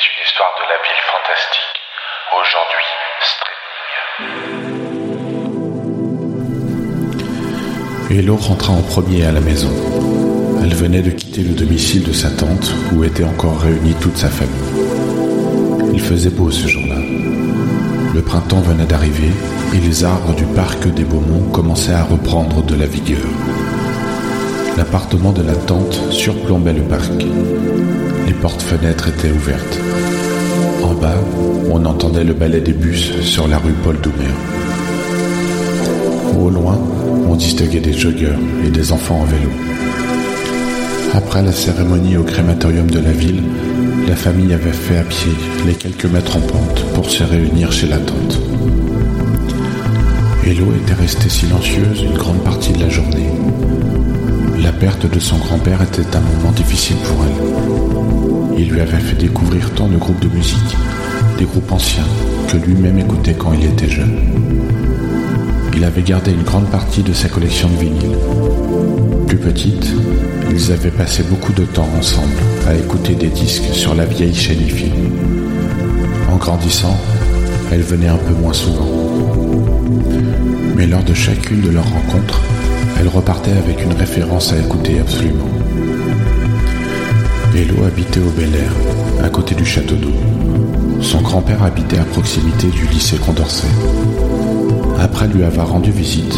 une 0.00 0.24
histoire 0.24 0.48
de 0.56 0.62
la 0.64 0.78
ville 0.86 1.02
fantastique. 1.12 1.76
Aujourd'hui, 2.40 2.86
streaming. 3.20 4.48
Hello 8.10 8.36
rentra 8.36 8.72
en 8.72 8.80
premier 8.80 9.26
à 9.26 9.32
la 9.32 9.40
maison. 9.40 9.68
Elle 10.62 10.74
venait 10.74 11.02
de 11.02 11.10
quitter 11.10 11.42
le 11.42 11.52
domicile 11.54 12.02
de 12.02 12.14
sa 12.14 12.30
tante 12.30 12.72
où 12.92 13.04
était 13.04 13.24
encore 13.24 13.60
réunie 13.60 13.94
toute 14.00 14.16
sa 14.16 14.30
famille. 14.30 14.54
Il 15.92 16.00
faisait 16.00 16.30
beau 16.30 16.50
ce 16.50 16.66
jour-là. 16.66 16.96
Le 18.14 18.22
printemps 18.22 18.62
venait 18.62 18.86
d'arriver 18.86 19.30
et 19.74 19.78
les 19.78 20.04
arbres 20.04 20.34
du 20.34 20.46
parc 20.46 20.86
des 20.88 21.04
Beaumont 21.04 21.50
commençaient 21.52 21.92
à 21.92 22.04
reprendre 22.04 22.62
de 22.62 22.74
la 22.74 22.86
vigueur. 22.86 23.26
L'appartement 24.80 25.32
de 25.32 25.42
la 25.42 25.54
tante 25.54 26.00
surplombait 26.10 26.72
le 26.72 26.80
parc. 26.80 27.12
Les 28.26 28.32
portes-fenêtres 28.32 29.08
étaient 29.08 29.30
ouvertes. 29.30 29.78
En 30.82 30.94
bas, 30.94 31.20
on 31.70 31.84
entendait 31.84 32.24
le 32.24 32.32
balai 32.32 32.62
des 32.62 32.72
bus 32.72 33.20
sur 33.20 33.46
la 33.46 33.58
rue 33.58 33.74
Paul 33.84 34.00
Doumer. 34.00 34.32
Au 36.34 36.48
loin, 36.48 36.78
on 37.28 37.34
distinguait 37.34 37.80
des 37.80 37.92
joggeurs 37.92 38.38
et 38.64 38.70
des 38.70 38.90
enfants 38.90 39.20
en 39.20 39.24
vélo. 39.24 39.50
Après 41.12 41.42
la 41.42 41.52
cérémonie 41.52 42.16
au 42.16 42.24
crématorium 42.24 42.90
de 42.90 43.00
la 43.00 43.12
ville, 43.12 43.42
la 44.08 44.16
famille 44.16 44.54
avait 44.54 44.72
fait 44.72 44.96
à 44.96 45.04
pied 45.04 45.32
les 45.66 45.74
quelques 45.74 46.06
mètres 46.06 46.38
en 46.38 46.40
pente 46.40 46.84
pour 46.94 47.10
se 47.10 47.22
réunir 47.22 47.70
chez 47.70 47.86
la 47.86 47.98
tante. 47.98 48.40
Hello 50.42 50.72
était 50.74 50.94
restée 50.94 51.28
silencieuse 51.28 52.00
une 52.00 52.16
grande 52.16 52.42
partie 52.42 52.72
de 52.72 52.80
la 52.80 52.88
journée. 52.88 53.28
La 54.62 54.72
perte 54.72 55.10
de 55.10 55.18
son 55.18 55.38
grand-père 55.38 55.80
était 55.80 56.16
un 56.16 56.20
moment 56.20 56.52
difficile 56.52 56.96
pour 56.96 57.24
elle. 57.24 58.58
Il 58.58 58.70
lui 58.70 58.80
avait 58.80 58.98
fait 58.98 59.16
découvrir 59.16 59.70
tant 59.72 59.88
de 59.88 59.96
groupes 59.96 60.20
de 60.20 60.28
musique, 60.28 60.76
des 61.38 61.46
groupes 61.46 61.72
anciens, 61.72 62.06
que 62.48 62.58
lui-même 62.58 62.98
écoutait 62.98 63.34
quand 63.34 63.54
il 63.54 63.64
était 63.64 63.88
jeune. 63.88 64.18
Il 65.74 65.82
avait 65.82 66.02
gardé 66.02 66.32
une 66.32 66.42
grande 66.42 66.68
partie 66.68 67.02
de 67.02 67.14
sa 67.14 67.28
collection 67.28 67.68
de 67.68 67.76
vinyles. 67.76 68.18
Plus 69.26 69.38
petite, 69.38 69.94
ils 70.50 70.72
avaient 70.72 70.90
passé 70.90 71.22
beaucoup 71.22 71.54
de 71.54 71.64
temps 71.64 71.88
ensemble 71.98 72.36
à 72.68 72.74
écouter 72.74 73.14
des 73.14 73.28
disques 73.28 73.72
sur 73.72 73.94
la 73.94 74.04
vieille 74.04 74.34
chaîne 74.34 74.58
film. 74.58 74.92
En 76.30 76.36
grandissant, 76.36 76.98
elle 77.72 77.82
venait 77.82 78.08
un 78.08 78.18
peu 78.18 78.34
moins 78.34 78.52
souvent. 78.52 78.88
Mais 80.76 80.86
lors 80.86 81.04
de 81.04 81.14
chacune 81.14 81.62
de 81.62 81.70
leurs 81.70 81.90
rencontres, 81.90 82.42
repartait 83.10 83.52
avec 83.52 83.82
une 83.82 83.92
référence 83.92 84.52
à 84.52 84.58
écouter 84.58 85.00
absolument. 85.00 85.48
Hello 87.54 87.84
habitait 87.84 88.20
au 88.20 88.30
Bel 88.30 88.54
Air, 88.54 88.72
à 89.24 89.28
côté 89.28 89.54
du 89.54 89.66
château 89.66 89.96
d'eau. 89.96 90.12
Son 91.00 91.20
grand-père 91.20 91.62
habitait 91.62 91.98
à 91.98 92.04
proximité 92.04 92.68
du 92.68 92.86
lycée 92.86 93.18
Condorcet. 93.18 93.66
Après 95.00 95.26
lui 95.26 95.42
avoir 95.44 95.70
rendu 95.70 95.90
visite, 95.90 96.34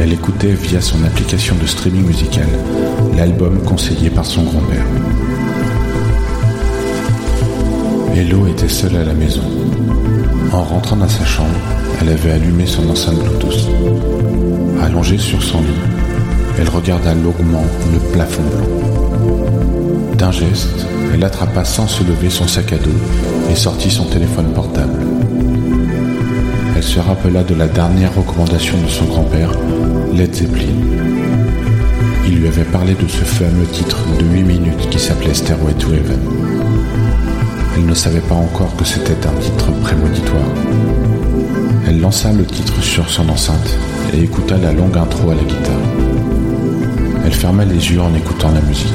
elle 0.00 0.12
écoutait 0.12 0.52
via 0.52 0.80
son 0.80 1.02
application 1.04 1.54
de 1.56 1.66
streaming 1.66 2.04
musical 2.04 2.48
l'album 3.16 3.62
conseillé 3.62 4.10
par 4.10 4.26
son 4.26 4.42
grand-père. 4.42 4.84
Hello 8.14 8.46
était 8.46 8.68
seule 8.68 8.96
à 8.96 9.04
la 9.04 9.14
maison. 9.14 9.42
En 10.52 10.62
rentrant 10.62 10.96
dans 10.96 11.08
sa 11.08 11.24
chambre, 11.24 11.48
elle 12.00 12.10
avait 12.10 12.32
allumé 12.32 12.66
son 12.66 12.88
enceinte 12.90 13.18
Bluetooth. 13.18 13.68
Allongée 14.82 15.18
sur 15.18 15.42
son 15.42 15.60
lit, 15.60 16.01
elle 16.58 16.68
regarda 16.68 17.14
longuement 17.14 17.64
le 17.92 17.98
plafond 18.12 18.42
blanc. 18.42 20.16
D'un 20.16 20.30
geste, 20.30 20.86
elle 21.12 21.24
attrapa 21.24 21.64
sans 21.64 21.86
se 21.86 22.04
lever 22.04 22.30
son 22.30 22.46
sac 22.46 22.72
à 22.72 22.76
dos 22.76 22.90
et 23.50 23.54
sortit 23.54 23.90
son 23.90 24.04
téléphone 24.04 24.52
portable. 24.52 25.00
Elle 26.76 26.82
se 26.82 27.00
rappela 27.00 27.42
de 27.42 27.54
la 27.54 27.68
dernière 27.68 28.14
recommandation 28.14 28.76
de 28.80 28.88
son 28.88 29.04
grand-père, 29.04 29.50
Led 30.12 30.34
Zeppelin. 30.34 30.74
Il 32.26 32.38
lui 32.38 32.48
avait 32.48 32.64
parlé 32.64 32.94
de 32.94 33.08
ce 33.08 33.24
fameux 33.24 33.66
titre 33.66 33.98
de 34.18 34.24
8 34.24 34.42
minutes 34.42 34.90
qui 34.90 34.98
s'appelait 34.98 35.34
Stairway 35.34 35.74
to 35.74 35.92
Heaven. 35.92 36.20
Elle 37.76 37.86
ne 37.86 37.94
savait 37.94 38.20
pas 38.20 38.34
encore 38.34 38.74
que 38.76 38.84
c'était 38.84 39.26
un 39.26 39.40
titre 39.40 39.70
prémonitoire. 39.82 40.48
Elle 41.86 42.00
lança 42.00 42.32
le 42.32 42.44
titre 42.44 42.82
sur 42.82 43.08
son 43.08 43.28
enceinte 43.28 43.76
et 44.14 44.22
écouta 44.22 44.56
la 44.56 44.72
longue 44.72 44.96
intro 44.96 45.30
à 45.30 45.34
la 45.34 45.42
guitare. 45.42 45.91
Elle 47.32 47.38
ferma 47.38 47.64
les 47.64 47.90
yeux 47.90 48.00
en 48.00 48.14
écoutant 48.14 48.52
la 48.52 48.60
musique. 48.60 48.92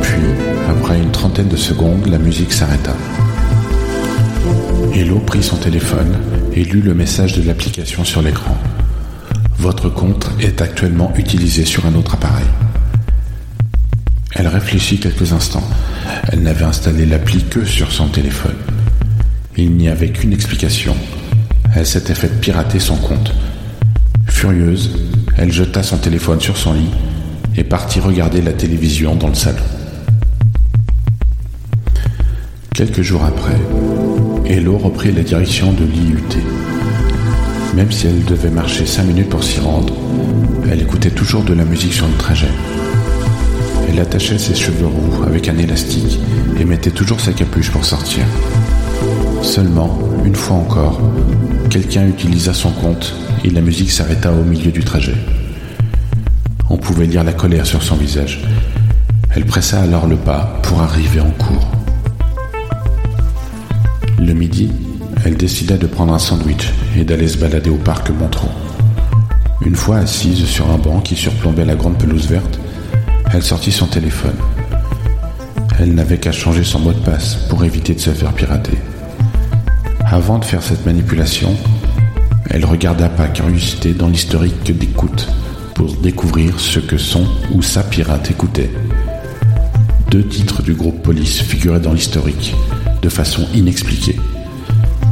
Puis, 0.00 0.22
après 0.70 0.96
une 0.98 1.10
trentaine 1.10 1.48
de 1.48 1.56
secondes, 1.56 2.06
la 2.06 2.18
musique 2.18 2.52
s'arrêta. 2.52 2.94
Hello 4.94 5.18
prit 5.18 5.42
son 5.42 5.56
téléphone 5.56 6.16
et 6.52 6.64
lut 6.64 6.82
le 6.82 6.94
message 6.94 7.36
de 7.36 7.42
l'application 7.42 8.04
sur 8.04 8.22
l'écran. 8.22 8.56
Votre 9.58 9.88
compte 9.88 10.30
est 10.40 10.62
actuellement 10.62 11.12
utilisé 11.16 11.64
sur 11.64 11.84
un 11.84 11.96
autre 11.96 12.14
appareil. 12.14 12.46
Elle 14.36 14.46
réfléchit 14.46 15.00
quelques 15.00 15.32
instants. 15.32 15.68
Elle 16.28 16.42
n'avait 16.42 16.64
installé 16.64 17.06
l'appli 17.06 17.42
que 17.42 17.64
sur 17.64 17.90
son 17.90 18.06
téléphone. 18.08 18.56
Il 19.56 19.72
n'y 19.72 19.88
avait 19.88 20.10
qu'une 20.10 20.32
explication. 20.32 20.96
Elle 21.74 21.86
s'était 21.86 22.14
faite 22.14 22.40
pirater 22.40 22.78
son 22.78 22.96
compte. 22.96 23.34
Furieuse, 24.28 24.92
elle 25.36 25.52
jeta 25.52 25.82
son 25.82 25.98
téléphone 25.98 26.40
sur 26.40 26.56
son 26.56 26.74
lit 26.74 26.90
et 27.56 27.64
partit 27.64 28.00
regarder 28.00 28.42
la 28.42 28.52
télévision 28.52 29.14
dans 29.14 29.28
le 29.28 29.34
salon. 29.34 29.62
Quelques 32.74 33.02
jours 33.02 33.24
après, 33.24 33.56
Hello 34.46 34.78
reprit 34.78 35.12
la 35.12 35.22
direction 35.22 35.72
de 35.72 35.84
l'IUT. 35.84 36.42
Même 37.74 37.90
si 37.90 38.06
elle 38.06 38.24
devait 38.24 38.50
marcher 38.50 38.86
cinq 38.86 39.04
minutes 39.04 39.28
pour 39.28 39.42
s'y 39.42 39.60
rendre, 39.60 39.94
elle 40.70 40.82
écoutait 40.82 41.10
toujours 41.10 41.42
de 41.42 41.54
la 41.54 41.64
musique 41.64 41.92
sur 41.92 42.06
le 42.06 42.14
trajet. 42.14 42.50
Elle 43.88 44.00
attachait 44.00 44.38
ses 44.38 44.54
cheveux 44.54 44.86
roux 44.86 45.22
avec 45.24 45.48
un 45.48 45.58
élastique 45.58 46.18
et 46.58 46.64
mettait 46.64 46.90
toujours 46.90 47.20
sa 47.20 47.32
capuche 47.32 47.70
pour 47.70 47.84
sortir. 47.84 48.24
Seulement, 49.42 49.98
une 50.24 50.34
fois 50.34 50.56
encore, 50.56 51.00
quelqu'un 51.70 52.06
utilisa 52.06 52.54
son 52.54 52.70
compte 52.70 53.14
et 53.44 53.50
la 53.50 53.60
musique 53.60 53.92
s'arrêta 53.92 54.32
au 54.32 54.42
milieu 54.42 54.72
du 54.72 54.82
trajet. 54.82 55.14
On 56.70 56.78
pouvait 56.78 57.06
lire 57.06 57.22
la 57.22 57.34
colère 57.34 57.66
sur 57.66 57.82
son 57.82 57.94
visage. 57.94 58.40
Elle 59.36 59.44
pressa 59.44 59.80
alors 59.82 60.06
le 60.06 60.16
pas 60.16 60.58
pour 60.62 60.80
arriver 60.80 61.20
en 61.20 61.30
cours. 61.30 61.68
Le 64.18 64.32
midi, 64.32 64.70
elle 65.24 65.36
décida 65.36 65.76
de 65.76 65.86
prendre 65.86 66.14
un 66.14 66.18
sandwich 66.18 66.72
et 66.96 67.04
d'aller 67.04 67.28
se 67.28 67.36
balader 67.36 67.70
au 67.70 67.76
parc 67.76 68.10
Montreux. 68.10 68.48
Une 69.64 69.76
fois 69.76 69.98
assise 69.98 70.44
sur 70.46 70.70
un 70.70 70.78
banc 70.78 71.00
qui 71.00 71.14
surplombait 71.14 71.64
la 71.64 71.76
grande 71.76 71.98
pelouse 71.98 72.26
verte, 72.26 72.58
elle 73.32 73.42
sortit 73.42 73.72
son 73.72 73.86
téléphone. 73.86 74.36
Elle 75.78 75.94
n'avait 75.94 76.18
qu'à 76.18 76.32
changer 76.32 76.64
son 76.64 76.78
mot 76.78 76.92
de 76.92 77.00
passe 77.00 77.34
pour 77.48 77.64
éviter 77.64 77.94
de 77.94 78.00
se 78.00 78.10
faire 78.10 78.32
pirater. 78.32 78.78
Avant 80.06 80.38
de 80.38 80.44
faire 80.44 80.62
cette 80.62 80.86
manipulation, 80.86 81.56
elle 82.54 82.64
regarda 82.66 83.08
par 83.08 83.32
curiosité 83.32 83.94
dans 83.94 84.06
l'historique 84.06 84.78
d'écoute 84.78 85.26
pour 85.74 85.92
découvrir 85.96 86.60
ce 86.60 86.78
que 86.78 86.96
son 86.96 87.26
ou 87.50 87.62
sa 87.62 87.82
pirate 87.82 88.30
écoutait. 88.30 88.70
Deux 90.08 90.22
titres 90.22 90.62
du 90.62 90.72
groupe 90.72 91.02
Police 91.02 91.40
figuraient 91.40 91.80
dans 91.80 91.92
l'historique 91.92 92.54
de 93.02 93.08
façon 93.08 93.48
inexpliquée. 93.54 94.14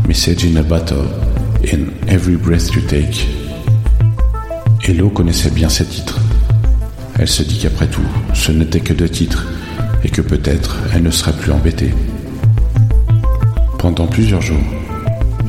Message 0.06 0.44
in 0.44 0.54
a 0.54 0.62
Battle 0.62 1.08
et 1.64 1.76
Every 2.06 2.36
Breath 2.36 2.72
You 2.76 2.82
Take. 2.82 3.26
Hello 4.84 5.09
connaissait 5.09 5.50
bien 5.50 5.69
ces 5.69 5.86
titres. 5.86 6.20
Elle 7.19 7.26
se 7.26 7.42
dit 7.42 7.59
qu'après 7.59 7.88
tout, 7.88 8.06
ce 8.34 8.53
n'était 8.53 8.78
que 8.78 8.92
deux 8.92 9.09
titres 9.09 9.48
et 10.04 10.10
que 10.10 10.22
peut-être 10.22 10.76
elle 10.94 11.03
ne 11.03 11.10
serait 11.10 11.32
plus 11.32 11.50
embêtée. 11.50 11.92
Pendant 13.78 14.06
plusieurs 14.06 14.42
jours, 14.42 14.62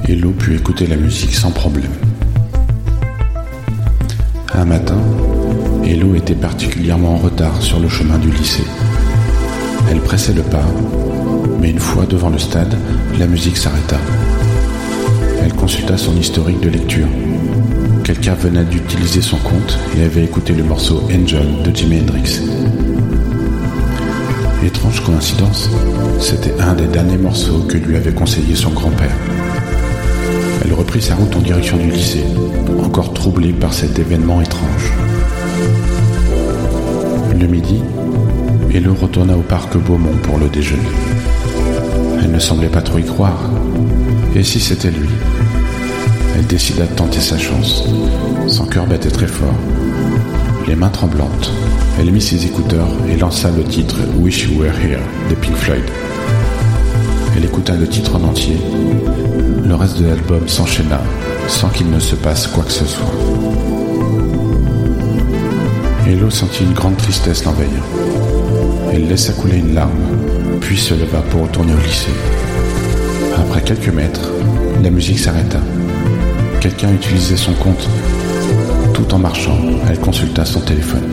Hello 0.06 0.32
put 0.32 0.56
écouter 0.56 0.86
la 0.86 0.98
musique 0.98 1.34
sans 1.34 1.52
problème. 1.52 1.92
Un 4.54 4.66
matin, 4.66 4.98
Hello 5.86 6.14
était 6.16 6.36
particulièrement 6.36 7.14
en 7.14 7.18
retard 7.18 7.62
sur 7.62 7.80
le 7.80 7.88
chemin 7.88 8.18
du 8.18 8.30
lycée. 8.30 8.66
Elle 9.90 10.02
pressait 10.02 10.34
le 10.34 10.42
pas, 10.42 10.66
mais 11.62 11.70
une 11.70 11.80
fois 11.80 12.06
devant 12.06 12.30
le 12.30 12.38
stade, 12.38 12.76
la 13.18 13.28
musique 13.28 13.56
s'arrêta. 13.56 13.98
Elle 15.42 15.54
consulta 15.54 15.98
son 15.98 16.18
historique 16.18 16.60
de 16.60 16.70
lecture. 16.70 17.08
Quelqu'un 18.04 18.34
venait 18.34 18.66
d'utiliser 18.66 19.22
son 19.22 19.38
compte 19.38 19.80
et 19.98 20.04
avait 20.04 20.26
écouté 20.26 20.54
le 20.54 20.64
morceau 20.64 21.02
Angel 21.14 21.48
de 21.64 21.74
Jimi 21.74 22.02
Hendrix. 22.02 22.42
Étrange 24.66 25.02
coïncidence, 25.02 25.70
c'était 26.20 26.60
un 26.60 26.74
des 26.74 26.88
derniers 26.88 27.18
morceaux 27.18 27.60
que 27.70 27.78
lui 27.78 27.96
avait 27.96 28.14
conseillé 28.14 28.56
son 28.56 28.72
grand-père. 28.72 29.16
Elle 30.64 30.74
reprit 30.74 31.02
sa 31.02 31.16
route 31.16 31.36
en 31.36 31.42
direction 31.42 31.78
du 31.78 31.92
lycée, 31.92 32.24
encore 32.84 33.14
troublée 33.14 33.52
par 33.52 33.74
cet 33.74 34.00
événement 34.00 34.42
étrange. 34.42 34.94
Le 37.38 37.48
midi, 37.48 37.82
Hello 38.74 38.94
retourna 38.94 39.38
au 39.38 39.42
parc 39.42 39.78
Beaumont 39.78 40.18
pour 40.24 40.38
le 40.38 40.48
déjeuner. 40.48 40.82
Elle 42.24 42.32
ne 42.32 42.40
semblait 42.40 42.70
pas 42.70 42.82
trop 42.82 42.98
y 42.98 43.04
croire. 43.04 43.50
Et 44.36 44.44
si 44.44 44.60
c'était 44.60 44.90
lui? 44.90 45.10
Elle 46.36 46.48
décida 46.48 46.86
de 46.86 46.96
tenter 46.96 47.20
sa 47.20 47.38
chance. 47.38 47.84
Son 48.48 48.66
cœur 48.66 48.88
battait 48.88 49.12
très 49.12 49.28
fort. 49.28 49.54
Les 50.68 50.76
mains 50.76 50.90
tremblantes, 50.90 51.52
elle 52.00 52.12
mit 52.12 52.22
ses 52.22 52.46
écouteurs 52.46 52.90
et 53.10 53.18
lança 53.18 53.52
le 53.52 53.64
titre 53.64 53.98
Wish 54.18 54.46
You 54.46 54.62
Were 54.62 54.74
Here 54.74 55.02
de 55.30 55.36
Pink 55.36 55.56
Floyd. 55.56 55.84
Elle 57.36 57.46
écouta 57.46 57.74
le 57.76 57.88
titre 57.88 58.16
en 58.16 58.24
entier. 58.24 58.58
Le 59.66 59.76
reste 59.76 60.00
de 60.00 60.08
l'album 60.08 60.48
s'enchaîna 60.48 61.02
sans 61.48 61.70
qu'il 61.70 61.90
ne 61.90 62.00
se 62.00 62.16
passe 62.16 62.48
quoi 62.48 62.64
que 62.64 62.72
ce 62.72 62.86
soit. 62.86 63.12
Hello 66.06 66.30
sentit 66.30 66.64
une 66.64 66.74
grande 66.74 66.98
tristesse 66.98 67.46
l'envahir. 67.46 67.82
Elle 68.92 69.08
laissa 69.08 69.32
couler 69.34 69.58
une 69.58 69.74
larme, 69.74 69.92
puis 70.60 70.78
se 70.78 70.94
leva 70.94 71.22
pour 71.30 71.44
retourner 71.44 71.74
au 71.74 71.78
lycée. 71.78 72.12
Après 73.38 73.62
quelques 73.62 73.94
mètres, 73.94 74.30
la 74.84 74.90
musique 74.90 75.20
s'arrêta. 75.20 75.60
Quelqu'un 76.60 76.92
utilisait 76.94 77.38
son 77.38 77.54
compte. 77.54 77.90
Tout 78.94 79.14
en 79.14 79.20
marchant, 79.20 79.58
elle 79.90 80.00
consulta 80.00 80.46
son 80.46 80.60
téléphone. 80.60 81.08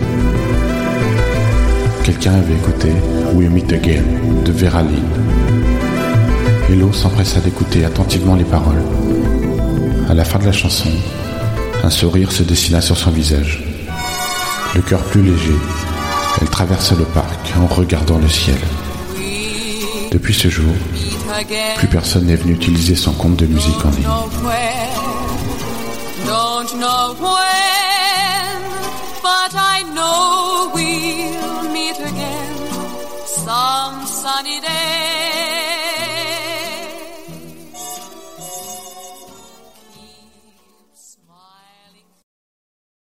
Quelqu'un 2.02 2.34
avait 2.34 2.54
écouté 2.54 2.88
We 3.34 3.48
Meet 3.48 3.72
Again 3.72 4.02
de 4.44 4.52
Vera 4.52 4.82
Lynn 4.82 5.39
Hello 6.72 6.92
s'empressa 6.92 7.40
d'écouter 7.40 7.84
attentivement 7.84 8.36
les 8.36 8.44
paroles. 8.44 8.84
À 10.08 10.14
la 10.14 10.24
fin 10.24 10.38
de 10.38 10.44
la 10.44 10.52
chanson, 10.52 10.88
un 11.82 11.90
sourire 11.90 12.30
se 12.30 12.44
dessina 12.44 12.80
sur 12.80 12.96
son 12.96 13.10
visage. 13.10 13.64
Le 14.76 14.80
cœur 14.80 15.02
plus 15.02 15.20
léger, 15.20 15.56
elle 16.40 16.48
traversa 16.48 16.94
le 16.94 17.06
parc 17.06 17.52
en 17.60 17.66
regardant 17.66 18.18
le 18.18 18.28
ciel. 18.28 18.54
Depuis 20.12 20.32
ce 20.32 20.48
jour, 20.48 20.72
plus 21.76 21.88
personne 21.88 22.26
n'est 22.26 22.36
venu 22.36 22.52
utiliser 22.52 22.94
son 22.94 23.14
compte 23.14 23.34
de 23.34 23.46
musique 23.46 23.84
en 23.84 23.90
ligne. 23.90 24.06